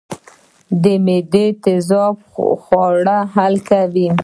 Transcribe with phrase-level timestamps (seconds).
[0.83, 2.15] د معدې تیزاب
[2.63, 4.07] خواړه حل کوي